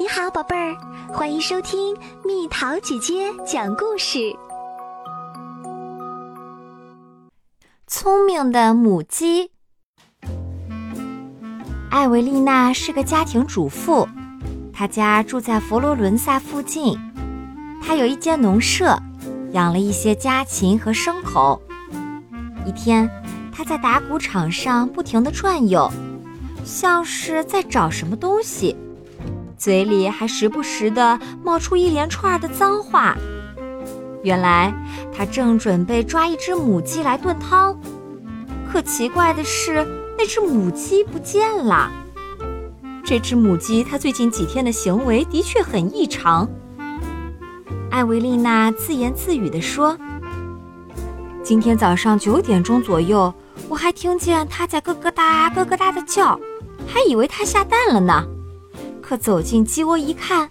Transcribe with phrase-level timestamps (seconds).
[0.00, 0.76] 你好，宝贝儿，
[1.12, 4.32] 欢迎收听蜜桃姐姐讲故事。
[7.88, 9.50] 聪明的母鸡。
[11.90, 14.08] 艾维丽娜是个家庭主妇，
[14.72, 16.96] 她家住在佛罗伦萨附近。
[17.82, 18.96] 她有一间农舍，
[19.50, 21.60] 养了一些家禽和牲口。
[22.64, 23.10] 一天，
[23.50, 25.90] 她在打谷场上不停地转悠，
[26.64, 28.76] 像是在找什么东西。
[29.58, 33.16] 嘴里还时不时地冒出一连串的脏话。
[34.22, 34.72] 原来
[35.12, 37.76] 他正准备抓一只母鸡来炖汤，
[38.70, 39.86] 可奇怪的是，
[40.16, 41.90] 那只母鸡不见了。
[43.04, 46.48] 这只母鸡，它最近几天的行为的确很异常。
[47.90, 49.98] 艾维丽娜自言自语地说
[51.42, 53.32] ：“今天早上九点钟左右，
[53.68, 56.38] 我还听见它在咯咯哒咯咯哒的叫，
[56.86, 58.24] 还以为它下蛋了呢。”
[59.08, 60.50] 可走进鸡窝一看，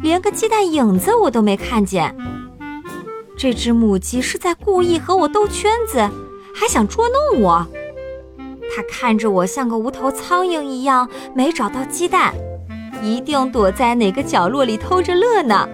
[0.00, 2.16] 连个鸡蛋影子我都没看见。
[3.36, 6.08] 这只母鸡是在故意和我兜圈子，
[6.54, 7.66] 还想捉弄我。
[8.74, 12.32] 它看着我像个无头苍蝇一样，没找到鸡蛋，
[13.02, 15.68] 一定躲在哪个角落里偷着乐呢。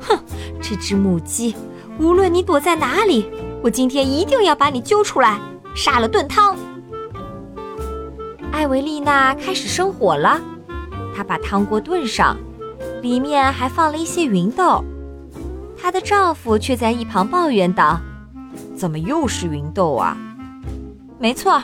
[0.00, 0.18] 哼，
[0.60, 1.54] 这只母鸡，
[1.96, 3.30] 无论你躲在哪里，
[3.62, 5.38] 我今天一定要把你揪出来，
[5.76, 6.56] 杀了炖汤。
[8.50, 10.40] 艾维丽娜开始生火了。
[11.14, 12.36] 她把汤锅炖上，
[13.02, 14.84] 里面还放了一些芸豆。
[15.80, 18.00] 她的丈夫却在一旁抱怨道
[18.76, 20.16] ：“怎么又是芸豆啊
[21.18, 21.62] ？”“没错。”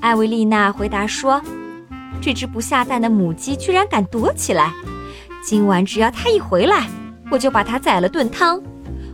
[0.00, 1.42] 艾维丽娜回答说
[2.22, 4.72] ，“这只不下蛋的母鸡居然敢躲起来，
[5.42, 6.88] 今晚只要它一回来，
[7.30, 8.60] 我就把它宰了炖汤。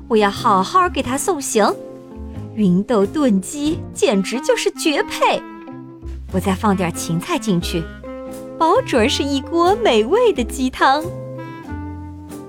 [0.09, 1.69] 我要好好给它送行。
[2.55, 5.43] 芸豆炖鸡简直就是绝配！
[6.33, 7.83] 我再放点芹菜进去。”
[8.59, 11.05] 保准儿是一锅美味的鸡汤。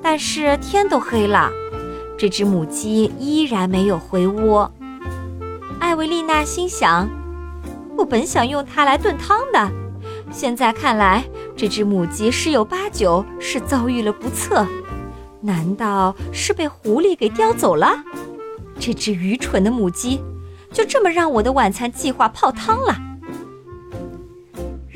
[0.01, 1.51] 但是天都黑了，
[2.17, 4.71] 这只母鸡依然没有回窝。
[5.79, 7.09] 艾维丽娜心想
[7.97, 9.69] ：“我本想用它来炖汤的，
[10.31, 11.25] 现在看来，
[11.55, 14.65] 这只母鸡十有八九是遭遇了不测。
[15.41, 18.03] 难道是被狐狸给叼走了？
[18.79, 20.21] 这只愚蠢的母鸡，
[20.71, 22.95] 就这么让我的晚餐计划泡汤了。”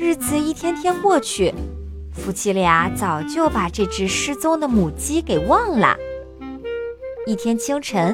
[0.02, 1.54] 日子一天天过去，
[2.12, 5.96] 夫妻俩早就把这只失踪的母鸡给忘了。
[7.24, 8.12] 一天清晨，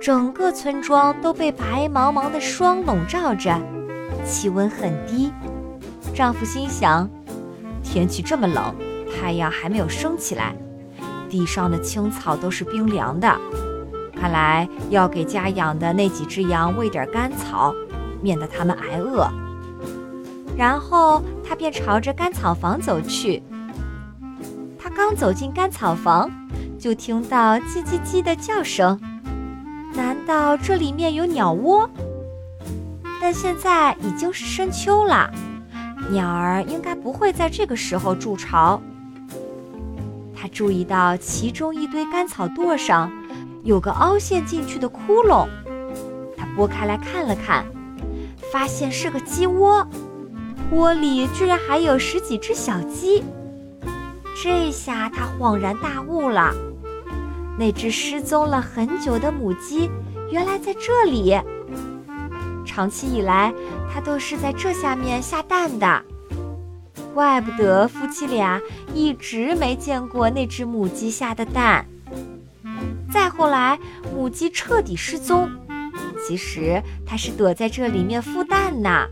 [0.00, 3.60] 整个村庄都被白茫茫的霜笼罩着，
[4.24, 5.30] 气温很低。
[6.14, 7.06] 丈夫心想：
[7.84, 8.74] 天气这么冷，
[9.14, 10.56] 太阳还没有升起来，
[11.28, 13.38] 地上的青草都是冰凉的，
[14.18, 17.74] 看来要给家养的那几只羊喂点干草，
[18.22, 19.30] 免得它们挨饿。
[20.58, 23.40] 然后他便朝着干草房走去。
[24.76, 26.28] 他刚走进干草房，
[26.76, 28.98] 就听到叽叽叽的叫声。
[29.94, 31.88] 难道这里面有鸟窝？
[33.20, 35.30] 但现在已经是深秋了，
[36.10, 38.80] 鸟儿应该不会在这个时候筑巢。
[40.34, 43.12] 他注意到其中一堆干草垛上
[43.62, 45.46] 有个凹陷进去的窟窿，
[46.36, 47.64] 他拨开来看了看，
[48.52, 49.86] 发现是个鸡窝。
[50.70, 53.24] 窝里居然还有十几只小鸡，
[54.42, 56.52] 这下他恍然大悟了。
[57.58, 59.90] 那只失踪了很久的母鸡，
[60.30, 61.36] 原来在这里。
[62.66, 63.52] 长期以来，
[63.92, 66.02] 它都是在这下面下蛋的。
[67.14, 68.60] 怪不得夫妻俩
[68.94, 71.84] 一直没见过那只母鸡下的蛋。
[73.10, 73.78] 再后来，
[74.14, 75.50] 母鸡彻底失踪，
[76.26, 79.08] 其实它是躲在这里面孵蛋呢。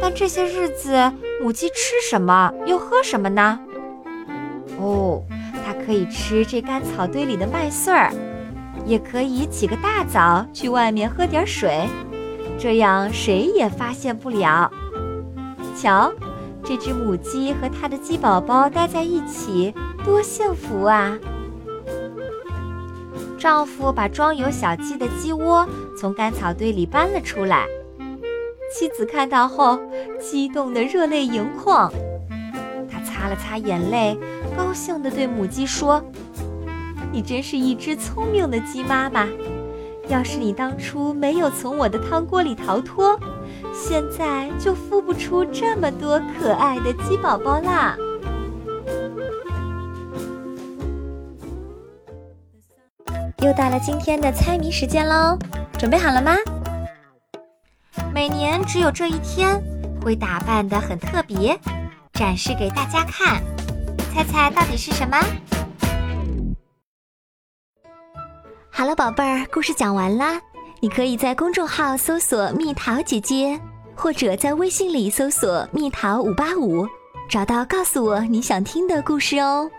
[0.00, 1.12] 但这些日子，
[1.42, 3.60] 母鸡吃什么又喝什么呢？
[4.78, 5.22] 哦，
[5.64, 8.10] 它可以吃这干草堆里的麦穗儿，
[8.86, 11.86] 也可以起个大早去外面喝点水，
[12.58, 14.72] 这样谁也发现不了。
[15.76, 16.10] 瞧，
[16.64, 19.74] 这只母鸡和它的鸡宝宝待在一起，
[20.04, 21.18] 多幸福啊！
[23.38, 25.66] 丈夫把装有小鸡的鸡窝
[25.98, 27.66] 从干草堆里搬了出来。
[28.72, 29.78] 妻子看到后，
[30.20, 31.92] 激动得热泪盈眶。
[32.90, 34.16] 她擦了擦眼泪，
[34.56, 36.02] 高兴地对母鸡说
[37.12, 39.26] ：“你真是一只聪明的鸡妈妈。
[40.08, 43.18] 要是你当初没有从我的汤锅里逃脱，
[43.74, 47.96] 现在就孵不出这么多可爱的鸡宝宝啦。”
[53.42, 55.36] 又到了今天的猜谜时间喽，
[55.78, 56.36] 准备好了吗？
[58.20, 59.58] 每年只有这一天，
[60.04, 61.58] 会打扮得很特别，
[62.12, 63.42] 展示给大家看。
[64.12, 65.16] 猜猜到底是什么？
[68.70, 70.38] 好了，宝贝儿，故事讲完啦。
[70.80, 73.58] 你可以在公众号搜索“蜜桃姐姐”，
[73.96, 76.86] 或者在微信里搜索“蜜桃五八五”，
[77.26, 79.70] 找到告诉我你想听的故事哦。